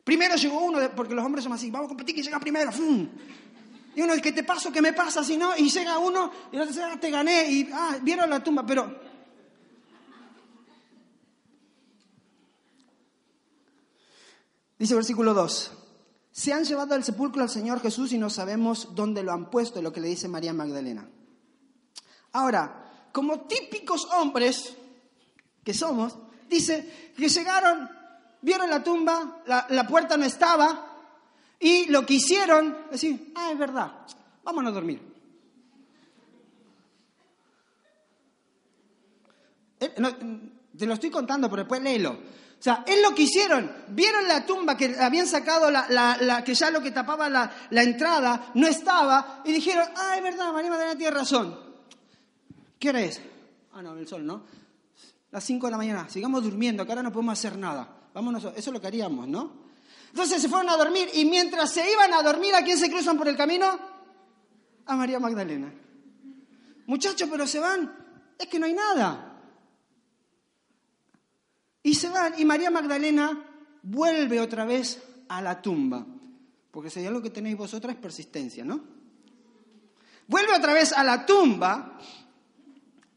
[0.03, 2.71] Primero llegó uno, porque los hombres son así, vamos a competir, que llega primero.
[3.95, 4.71] Y uno, ¿qué te paso?
[4.71, 5.23] ¿Qué me pasa?
[5.23, 8.43] Si no, y llega uno, y el otro ah, te gané, y ah, vieron la
[8.43, 9.06] tumba, pero...
[14.77, 15.71] Dice versículo 2.
[16.31, 19.81] Se han llevado al sepulcro al Señor Jesús y no sabemos dónde lo han puesto,
[19.81, 21.09] lo que le dice María Magdalena.
[22.33, 24.75] Ahora, como típicos hombres
[25.63, 26.15] que somos,
[26.47, 27.89] dice que llegaron,
[28.41, 30.85] vieron la tumba, la, puerta no estaba,
[31.59, 33.91] y lo que hicieron, decir, ah, es verdad,
[34.43, 35.01] vámonos a dormir.
[39.79, 39.95] Eh,
[40.77, 42.17] te lo estoy contando, pero después léelo.
[42.59, 43.71] O sea, es lo que hicieron.
[43.89, 48.67] Vieron la tumba que habían sacado, la, que ya lo que tapaba la, entrada no
[48.67, 51.59] estaba, y dijeron, ah, es verdad, María Magdalena tiene razón.
[52.79, 53.21] ¿Qué hora es?
[53.73, 54.43] Ah, no, el sol, ¿no?
[55.31, 56.09] Las 5 de la mañana.
[56.09, 57.87] Sigamos durmiendo, que ahora no podemos hacer nada.
[58.13, 59.67] Vámonos, eso es lo que haríamos, ¿no?
[60.09, 63.17] Entonces se fueron a dormir, y mientras se iban a dormir, ¿a quién se cruzan
[63.17, 63.67] por el camino?
[64.87, 65.71] A María Magdalena.
[66.87, 67.93] Muchachos, pero se van.
[68.39, 69.26] Es que no hay nada.
[71.88, 73.45] Y se van, y María Magdalena
[73.82, 76.06] vuelve otra vez a la tumba.
[76.69, 78.82] Porque hay algo que tenéis vosotras persistencia, ¿no?
[80.28, 81.97] Vuelve otra vez a la tumba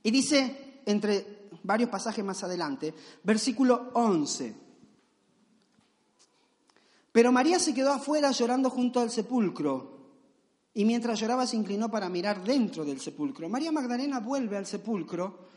[0.04, 4.54] y dice, entre varios pasajes más adelante, versículo 11.
[7.10, 9.98] Pero María se quedó afuera llorando junto al sepulcro.
[10.74, 13.48] Y mientras lloraba se inclinó para mirar dentro del sepulcro.
[13.48, 15.50] María Magdalena vuelve al sepulcro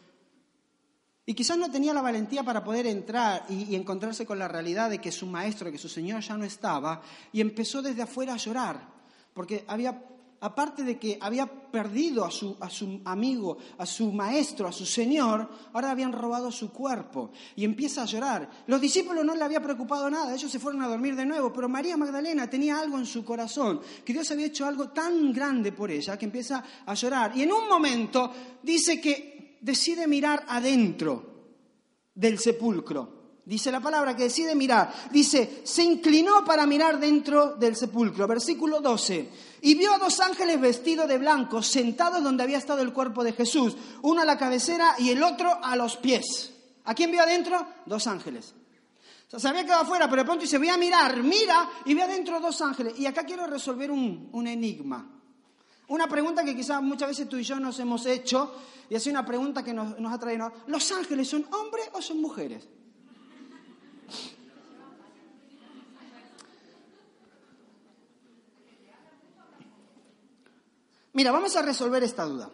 [1.26, 5.00] Y quizás no tenía la valentía para poder entrar y, encontrarse con la realidad de
[5.00, 8.88] que su maestro, que su Señor ya no estaba, y empezó desde afuera a llorar,
[9.34, 10.04] porque había
[10.44, 14.86] aparte de que había perdido a su, a su, amigo, a su maestro, a su
[14.86, 18.50] Señor, ahora habían robado su cuerpo y empieza a llorar.
[18.68, 21.70] Los discípulos no le había preocupado nada, ellos se fueron a dormir de nuevo, pero
[21.70, 25.90] María Magdalena tenía algo en su corazón, que Dios había hecho algo tan grande por
[25.90, 27.32] ella que empieza a llorar.
[27.38, 28.30] Y en un momento
[28.62, 29.34] dice que
[29.64, 31.24] decide mirar adentro
[32.14, 33.24] del sepulcro.
[33.46, 34.94] Dice la palabra que decide mirar.
[35.12, 38.28] Dice, se inclinó para mirar dentro del sepulcro.
[38.28, 39.30] Versículo 12
[39.66, 43.32] y vio a dos ángeles vestidos de blanco sentados donde había estado el cuerpo de
[43.32, 46.52] Jesús, uno a la cabecera y el otro a los pies.
[46.84, 47.66] ¿A quién vio adentro?
[47.86, 48.54] Dos ángeles.
[49.28, 51.94] O sea, se había quedado afuera, pero de pronto dice, voy a mirar, mira, y
[51.94, 53.00] ve adentro dos ángeles.
[53.00, 55.23] Y acá quiero resolver un, un enigma.
[55.88, 58.56] Una pregunta que quizás muchas veces tú y yo nos hemos hecho,
[58.90, 60.52] y es una pregunta que nos, nos ha traído.
[60.68, 62.68] ¿Los ángeles son hombres o son mujeres?
[71.14, 72.50] Mira, vamos a resolver esta duda.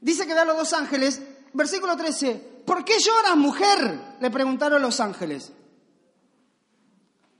[0.00, 1.20] Dice que da los dos ángeles,
[1.52, 4.16] versículo 13, ¿por qué lloras, mujer?
[4.20, 5.52] Le preguntaron los ángeles.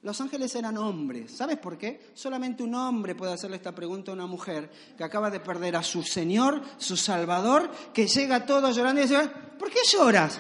[0.07, 1.33] Los ángeles eran hombres.
[1.33, 2.13] ¿Sabes por qué?
[2.15, 5.83] Solamente un hombre puede hacerle esta pregunta a una mujer que acaba de perder a
[5.83, 10.39] su Señor, su Salvador, que llega todo llorando y dice, ¿por qué lloras?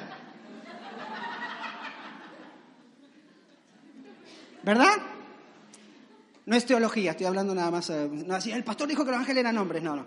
[4.62, 4.98] ¿Verdad?
[6.44, 7.90] No es teología, estoy hablando nada más.
[7.90, 8.08] Eh,
[8.52, 10.06] el pastor dijo que los ángeles eran hombres, no, no.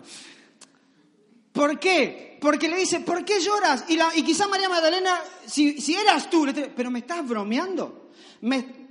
[1.52, 2.38] ¿Por qué?
[2.40, 3.84] Porque le dice, ¿por qué lloras?
[3.88, 8.08] Y, la, quizá María Magdalena, si, si eras tú, le dice, pero me estás bromeando.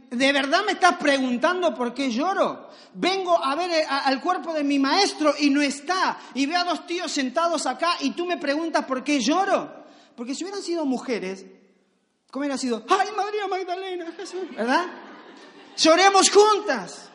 [0.09, 2.69] ¿De verdad me estás preguntando por qué lloro?
[2.95, 6.17] Vengo a ver eh, al cuerpo de mi maestro y no está.
[6.33, 9.71] Y veo a dos tíos sentados acá y tú me preguntas por qué lloro.
[10.15, 11.45] Porque si hubieran sido mujeres,
[12.31, 12.83] ¿cómo hubiera sido?
[12.89, 14.13] ¡Ay, María Magdalena!
[14.57, 14.87] ¿Verdad?
[15.77, 17.09] Lloremos juntas.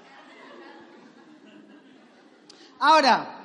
[2.78, 3.40] Ahora,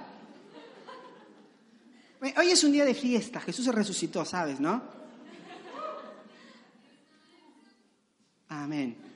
[2.38, 4.82] hoy es un día de fiesta, Jesús se resucitó, ¿sabes, no?
[8.50, 9.09] Amén.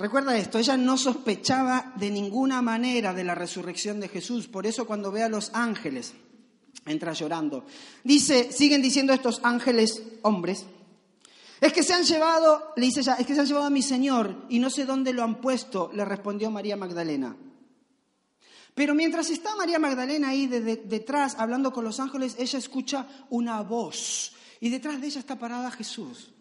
[0.00, 4.86] Recuerda esto, ella no sospechaba de ninguna manera de la resurrección de Jesús, por eso
[4.86, 6.14] cuando ve a los ángeles,
[6.86, 7.66] entra llorando.
[8.02, 10.64] Dice, siguen diciendo estos ángeles hombres,
[11.60, 13.82] es que se han llevado, le dice ella, es que se han llevado a mi
[13.82, 17.36] Señor y no sé dónde lo han puesto, le respondió María Magdalena.
[18.74, 24.32] Pero mientras está María Magdalena ahí detrás hablando con los ángeles, ella escucha una voz
[24.60, 26.32] y detrás de ella está parada Jesús.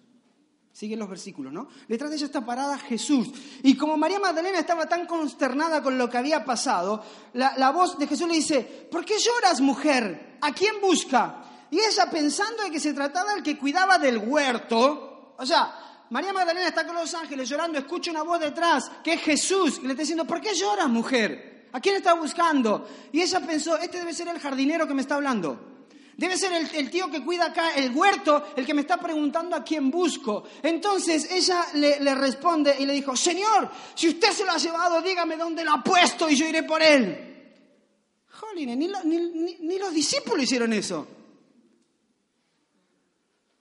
[0.80, 1.68] Siguen los versículos, ¿no?
[1.90, 3.28] Detrás de ella está parada Jesús.
[3.64, 8.00] Y como María Magdalena estaba tan consternada con lo que había pasado, la, la voz
[8.00, 10.38] de Jesús le dice, ¿por qué lloras, mujer?
[10.40, 11.44] ¿A quién busca?
[11.70, 16.32] Y ella pensando de que se trataba del que cuidaba del huerto, o sea, María
[16.32, 19.90] Magdalena está con los ángeles llorando, escucha una voz detrás, que es Jesús, y le
[19.90, 21.68] está diciendo, ¿por qué lloras, mujer?
[21.74, 22.88] ¿A quién está buscando?
[23.12, 25.69] Y ella pensó, este debe ser el jardinero que me está hablando.
[26.20, 29.64] Debe ser el, tío que cuida acá el huerto, el que me está preguntando a
[29.64, 30.44] quién busco.
[30.62, 35.38] Entonces ella le, responde y le dijo, Señor, si usted se lo ha llevado, dígame
[35.38, 37.54] dónde lo ha puesto y yo iré por él.
[38.32, 41.20] Jolines, ni los discípulos hicieron eso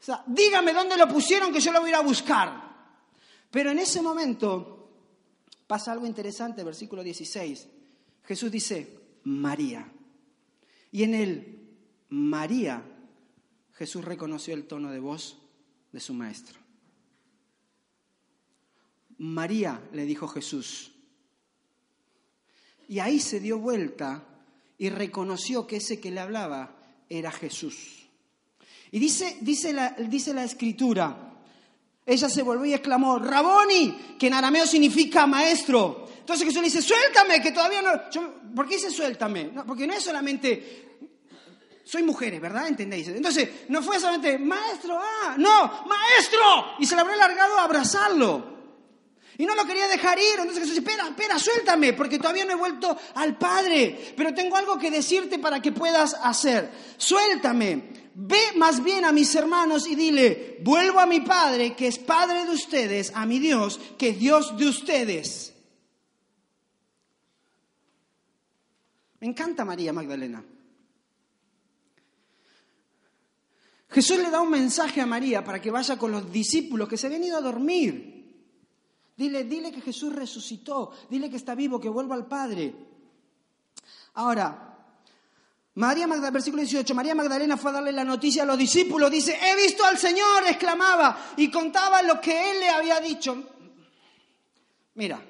[0.08, 2.68] sea, dígame dónde lo pusieron que yo lo voy a ir a buscar.
[3.50, 4.90] Pero en ese momento
[5.66, 7.68] pasa algo interesante, versículo 16.
[8.24, 9.86] Jesús dice, María.
[10.92, 11.57] Y en él,
[12.10, 12.82] María,
[13.74, 15.38] Jesús reconoció el tono de voz
[15.92, 16.58] de su maestro.
[19.18, 20.92] María, le dijo Jesús.
[22.88, 24.24] Y ahí se dio vuelta
[24.78, 26.76] y reconoció que ese que le hablaba
[27.08, 28.06] era Jesús.
[28.90, 31.34] Y dice, dice, la, dice la escritura,
[32.06, 36.08] ella se volvió y exclamó, Raboni, que en arameo significa maestro.
[36.20, 38.54] Entonces Jesús le dice, suéltame, que todavía no...
[38.54, 39.50] ¿Por qué dice suéltame?
[39.66, 40.87] porque no es solamente,
[41.88, 42.68] soy mujeres, ¿verdad?
[42.68, 43.08] ¿Entendéis?
[43.08, 46.76] Entonces, no fue solamente, maestro, ah, no, maestro.
[46.78, 48.58] Y se le habrá largado a abrazarlo.
[49.38, 50.38] Y no lo quería dejar ir.
[50.38, 54.12] Entonces Jesús dice, espera, espera, suéltame, porque todavía no he vuelto al Padre.
[54.14, 56.70] Pero tengo algo que decirte para que puedas hacer.
[56.98, 57.84] Suéltame.
[58.14, 62.44] Ve más bien a mis hermanos y dile, vuelvo a mi Padre, que es Padre
[62.44, 65.54] de ustedes, a mi Dios, que es Dios de ustedes.
[69.20, 70.44] Me encanta María Magdalena.
[73.90, 77.06] Jesús le da un mensaje a María para que vaya con los discípulos que se
[77.06, 78.18] habían ido a dormir.
[79.16, 82.74] Dile, dile que Jesús resucitó, dile que está vivo, que vuelva al Padre.
[84.14, 84.68] Ahora,
[85.74, 89.38] María Magdalena, versículo 18, María Magdalena fue a darle la noticia a los discípulos, dice,
[89.40, 93.42] he visto al Señor, exclamaba, y contaba lo que él le había dicho.
[94.94, 95.24] Mira,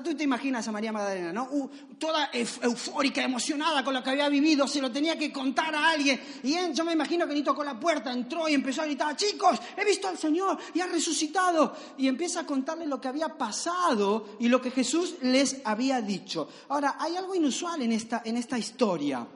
[0.00, 1.48] tú te imaginas a María Magdalena, ¿no?
[1.50, 1.68] Uh,
[1.98, 6.20] toda eufórica, emocionada con lo que había vivido, se lo tenía que contar a alguien.
[6.44, 9.58] Y yo me imagino que ni tocó la puerta, entró y empezó a gritar, chicos,
[9.76, 11.74] he visto al Señor y ha resucitado.
[11.98, 16.48] Y empieza a contarle lo que había pasado y lo que Jesús les había dicho.
[16.68, 19.26] Ahora, hay algo inusual en esta, en esta historia.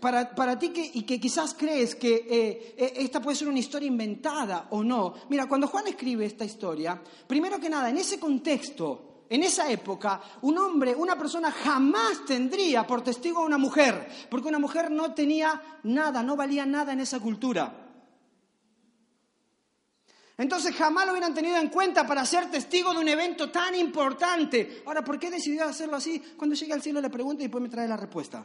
[0.00, 3.58] Para, para, ti que, y que quizás crees que eh, eh, esta puede ser una
[3.58, 5.14] historia inventada o no.
[5.30, 10.20] Mira, cuando Juan escribe esta historia, primero que nada, en ese contexto, en esa época,
[10.42, 15.14] un hombre, una persona jamás tendría por testigo a una mujer, porque una mujer no
[15.14, 17.84] tenía nada, no valía nada en esa cultura.
[20.36, 24.82] Entonces jamás lo hubieran tenido en cuenta para ser testigo de un evento tan importante.
[24.84, 26.18] Ahora, ¿por qué decidió hacerlo así?
[26.36, 28.44] Cuando llegue al cielo le pregunto y después me trae la respuesta.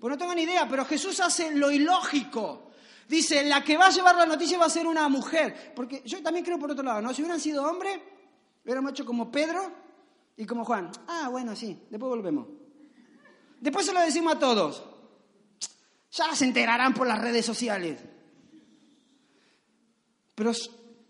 [0.00, 2.70] Pues no tengo ni idea, pero Jesús hace lo ilógico.
[3.08, 5.72] Dice, la que va a llevar la noticia va a ser una mujer.
[5.74, 7.12] Porque yo también creo por otro lado, ¿no?
[7.12, 7.98] Si hubieran sido hombres,
[8.64, 9.83] hubiéramos hecho como Pedro,
[10.36, 12.48] y como Juan, ah, bueno, sí, después volvemos.
[13.60, 14.84] Después se lo decimos a todos.
[16.10, 18.00] Ya se enterarán por las redes sociales.
[20.34, 20.52] Pero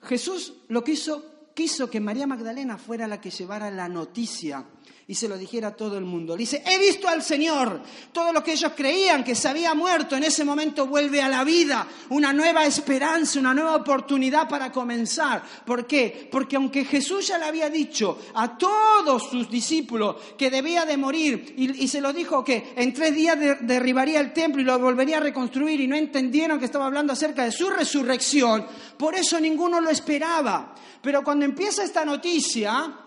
[0.02, 4.66] Jesús lo que hizo, quiso que María Magdalena fuera la que llevara la noticia
[5.06, 6.34] y se lo dijera a todo el mundo.
[6.34, 7.82] dice, he visto al Señor.
[8.10, 11.44] Todo lo que ellos creían que se había muerto en ese momento vuelve a la
[11.44, 11.86] vida.
[12.08, 15.42] Una nueva esperanza, una nueva oportunidad para comenzar.
[15.66, 16.28] ¿Por qué?
[16.32, 21.54] Porque aunque Jesús ya le había dicho a todos sus discípulos que debía de morir
[21.56, 25.20] y, se lo dijo que en tres días derribaría el templo y lo volvería a
[25.20, 29.90] reconstruir y no entendieron que estaba hablando acerca de su resurrección, por eso ninguno lo
[29.90, 30.74] esperaba.
[31.02, 33.03] Pero cuando empieza esta noticia,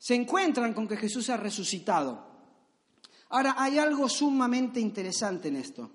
[0.00, 2.26] se encuentran con que Jesús ha resucitado.
[3.28, 5.90] Ahora, hay algo sumamente interesante en esto.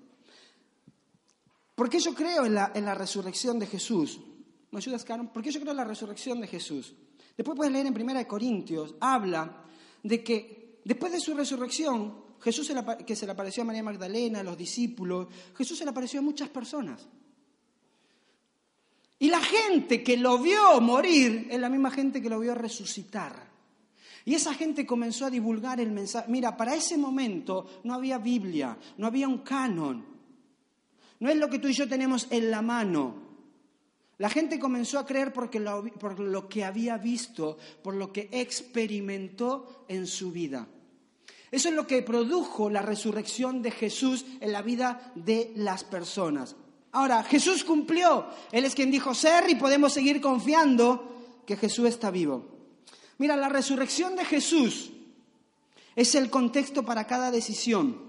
[1.74, 4.20] Porque yo creo en la, resurrección de Jesús.
[4.70, 5.28] ¿Me ayudas, Karen?
[5.28, 6.94] Porque yo creo en la resurrección de Jesús.
[7.36, 9.64] Después puedes leer en 1 Corintios, habla
[10.04, 12.72] de que después de su resurrección, Jesús
[13.04, 15.26] que se le apareció a María Magdalena, a los discípulos,
[15.56, 17.08] Jesús se le apareció a muchas personas.
[19.18, 23.55] Y la gente que lo vio morir es la misma gente que lo vio resucitar.
[24.26, 26.28] Y esa gente comenzó a divulgar el mensaje.
[26.28, 30.04] Mira, para ese momento no había Biblia, no había un canon.
[31.20, 33.14] No es lo que tú y yo tenemos en la mano.
[34.18, 39.84] La gente comenzó a creer porque por lo que había visto, por lo que experimentó
[39.86, 40.66] en su vida.
[41.52, 46.56] Eso es lo que produjo la resurrección de Jesús en la vida de las personas.
[46.90, 48.26] Ahora, Jesús cumplió.
[48.50, 52.55] Él es quien dijo ser y podemos seguir confiando que Jesús está vivo.
[53.18, 54.92] Mira, la resurrección de Jesús
[55.94, 58.04] es el contexto para cada decisión.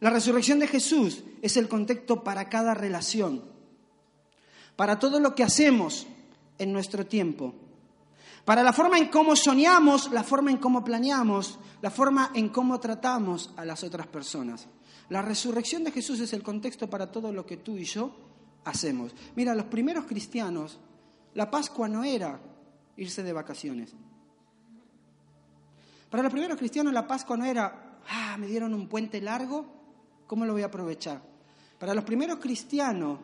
[0.00, 3.42] La resurrección de Jesús es el contexto para cada relación,
[4.76, 6.06] para todo lo que hacemos
[6.58, 7.54] en nuestro tiempo,
[8.44, 12.78] para la forma en cómo soñamos, la forma en cómo planeamos, la forma en cómo
[12.78, 14.68] tratamos a las otras personas.
[15.08, 18.14] La resurrección de Jesús es el contexto para todo lo que tú y yo
[18.64, 19.14] hacemos.
[19.34, 20.78] Mira, los primeros cristianos,
[21.34, 22.40] la Pascua no era
[22.98, 23.94] irse de vacaciones.
[26.10, 29.66] Para los primeros cristianos la Pascua no era, ah, me dieron un puente largo,
[30.26, 31.22] ¿cómo lo voy a aprovechar?
[31.78, 33.20] Para los primeros cristianos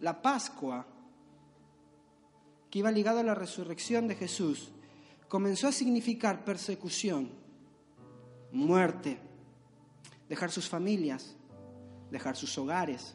[0.00, 0.86] la Pascua,
[2.70, 4.72] que iba ligada a la resurrección de Jesús,
[5.28, 7.30] comenzó a significar persecución,
[8.52, 9.20] muerte,
[10.28, 11.36] dejar sus familias,
[12.10, 13.14] dejar sus hogares.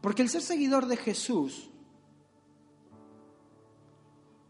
[0.00, 1.70] Porque el ser seguidor de Jesús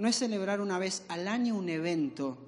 [0.01, 2.39] no es celebrar una vez al año un evento.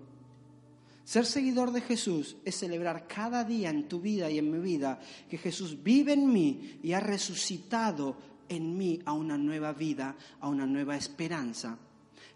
[1.05, 4.99] Ser seguidor de Jesús es celebrar cada día en tu vida y en mi vida
[5.29, 8.17] que Jesús vive en mí y ha resucitado
[8.49, 11.77] en mí a una nueva vida, a una nueva esperanza.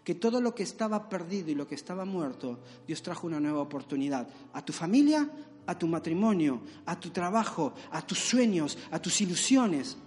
[0.03, 3.61] Que todo lo que estaba perdido y lo que estaba muerto, Dios trajo una nueva
[3.61, 4.27] oportunidad.
[4.53, 5.27] A tu familia,
[5.65, 9.97] a tu matrimonio, a tu trabajo, a tus sueños, a tus ilusiones.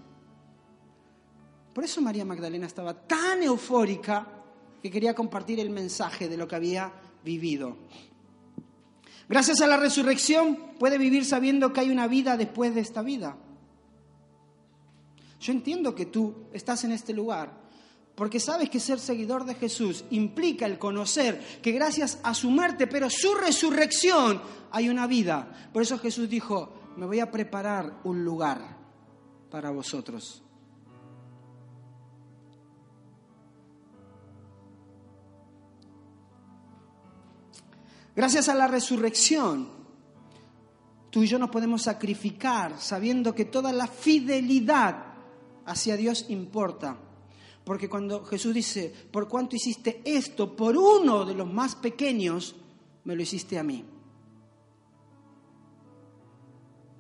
[1.75, 4.37] Por eso María Magdalena estaba tan eufórica
[4.83, 6.93] que quería compartir el mensaje de lo que había
[7.25, 7.77] vivido.
[9.29, 13.37] Gracias a la resurrección puede vivir sabiendo que hay una vida después de esta vida.
[15.41, 17.61] Yo entiendo que tú estás en este lugar
[18.15, 22.87] porque sabes que ser seguidor de Jesús implica el conocer que gracias a su muerte,
[22.87, 25.71] pero su resurrección, hay una vida.
[25.73, 28.77] Por eso Jesús dijo, me voy a preparar un lugar
[29.51, 30.43] para vosotros.
[38.21, 39.67] Gracias a la resurrección,
[41.09, 45.15] tú y yo nos podemos sacrificar sabiendo que toda la fidelidad
[45.65, 46.99] hacia Dios importa.
[47.65, 52.57] Porque cuando Jesús dice, por cuanto hiciste esto por uno de los más pequeños,
[53.05, 53.87] me lo hiciste a mí.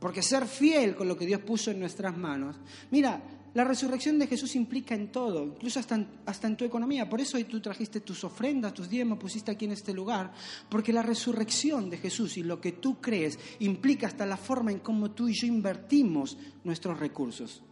[0.00, 2.56] Porque ser fiel con lo que Dios puso en nuestras manos.
[2.90, 3.20] Mira,
[3.52, 7.08] la resurrección de Jesús implica en todo, incluso hasta en, hasta en, tu economía.
[7.08, 10.32] Por eso hoy tú trajiste tus ofrendas, tus diezmos, pusiste aquí en este lugar.
[10.68, 14.78] Porque la resurrección de Jesús y lo que tú crees implica hasta la forma en
[14.78, 17.62] cómo tú y yo invertimos nuestros recursos.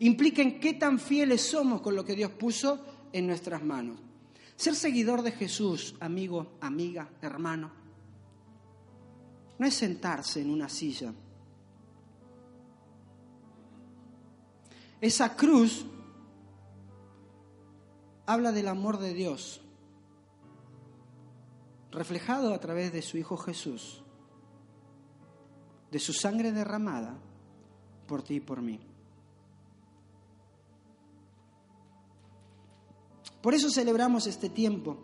[0.00, 3.98] Implica en qué tan fieles somos con lo que Dios puso en nuestras manos.
[4.56, 7.70] Ser seguidor de Jesús, amigo, amiga, hermano,
[9.58, 11.12] no es sentarse en una silla
[15.00, 15.86] Esa cruz
[18.26, 19.60] habla del amor de Dios,
[21.90, 24.02] reflejado a través de su Hijo Jesús,
[25.90, 27.16] de su sangre derramada
[28.06, 28.80] por ti y por mí.
[33.40, 34.98] Por eso celebramos este tiempo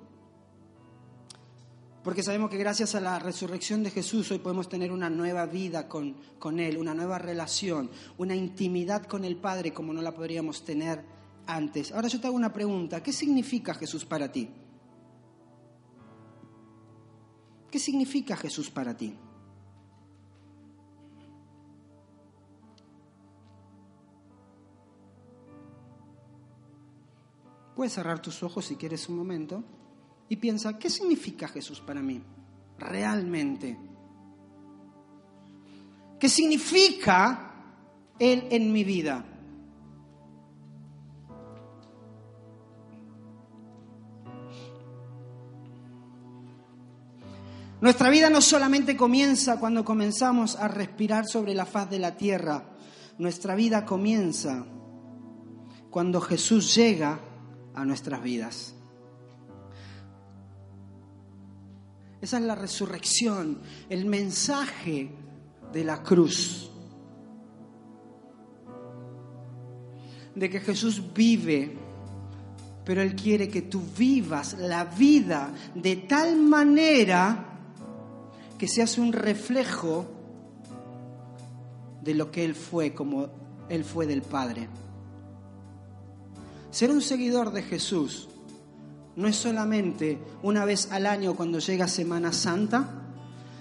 [2.04, 5.88] porque sabemos que gracias a la resurrección de Jesús hoy podemos tener una nueva vida
[5.88, 10.66] con, con, Él, una nueva relación, una intimidad con el Padre como no la podríamos
[10.66, 11.02] tener
[11.46, 11.92] antes.
[11.92, 14.50] Ahora yo te hago una pregunta, ¿qué significa Jesús para ti?
[17.70, 19.16] ¿Qué significa Jesús para ti?
[27.74, 29.64] Puedes cerrar tus ojos si quieres un momento
[30.34, 32.20] y piensa, ¿qué significa Jesús para mí?
[32.76, 33.78] Realmente.
[36.18, 37.52] ¿Qué significa
[38.18, 39.24] Él en mi vida?
[47.80, 52.70] Nuestra vida no solamente comienza cuando comenzamos a respirar sobre la faz de la tierra,
[53.18, 54.66] nuestra vida comienza
[55.90, 57.20] cuando Jesús llega
[57.74, 58.74] a nuestras vidas.
[62.24, 63.58] Esa es la resurrección,
[63.90, 65.10] el mensaje
[65.74, 66.70] de la cruz.
[70.34, 71.76] De que Jesús vive,
[72.82, 77.58] pero Él quiere que tú vivas la vida de tal manera
[78.56, 80.06] que seas un reflejo
[82.00, 83.28] de lo que Él fue, como
[83.68, 84.70] Él fue del Padre.
[86.70, 88.30] Ser un seguidor de Jesús
[89.16, 92.88] no es solamente una vez al año cuando llega Semana Santa.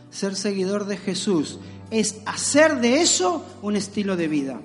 [0.10, 4.60] Ser seguidor de Jesús es hacer de eso un estilo de vida.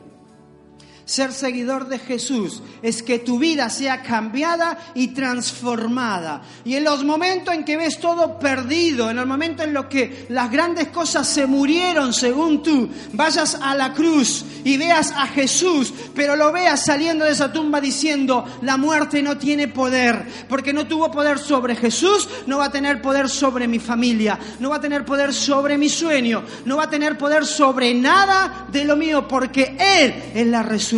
[1.08, 6.42] Ser seguidor de Jesús es que tu vida sea cambiada y transformada.
[6.66, 10.26] Y en los momentos en que ves todo perdido, en el momento en lo que
[10.28, 15.94] las grandes cosas se murieron según tú, vayas a la cruz y veas a Jesús,
[16.14, 20.86] pero lo veas saliendo de esa tumba diciendo, la muerte no tiene poder, porque no
[20.86, 24.80] tuvo poder sobre Jesús, no va a tener poder sobre mi familia, no va a
[24.82, 29.26] tener poder sobre mi sueño, no va a tener poder sobre nada de lo mío,
[29.26, 30.97] porque Él es la resurrección